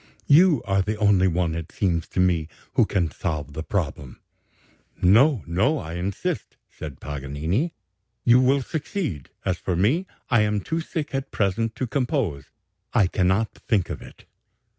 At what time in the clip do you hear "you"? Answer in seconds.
0.25-0.63, 8.23-8.41